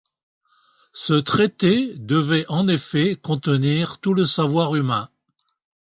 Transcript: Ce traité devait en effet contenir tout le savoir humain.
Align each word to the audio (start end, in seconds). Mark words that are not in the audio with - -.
Ce 0.93 1.13
traité 1.13 1.93
devait 1.95 2.47
en 2.49 2.67
effet 2.67 3.15
contenir 3.21 3.99
tout 3.99 4.15
le 4.15 4.25
savoir 4.25 4.73
humain. 4.75 5.11